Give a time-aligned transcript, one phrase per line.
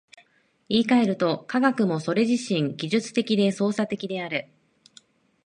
[0.67, 4.49] 言い換えると、科学もそれ自身技術的で操作的である。